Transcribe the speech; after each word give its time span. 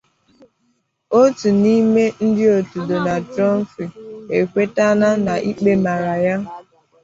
otu 1.21 1.47
n’ịme 1.61 2.03
ndị 2.25 2.43
otu 2.57 2.77
Donald 2.89 3.25
Trump 3.35 3.69
ekwetena 4.37 5.09
n’ịkpe 5.25 5.71
mara 5.85 6.15
ya 6.25 6.35